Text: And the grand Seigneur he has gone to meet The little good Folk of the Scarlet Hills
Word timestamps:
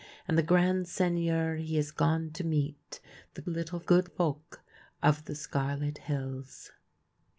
And 0.27 0.35
the 0.35 0.41
grand 0.41 0.87
Seigneur 0.87 1.57
he 1.57 1.75
has 1.75 1.91
gone 1.91 2.31
to 2.31 2.43
meet 2.43 2.99
The 3.35 3.43
little 3.45 3.77
good 3.77 4.11
Folk 4.11 4.63
of 5.03 5.25
the 5.25 5.35
Scarlet 5.35 5.99
Hills 5.99 6.71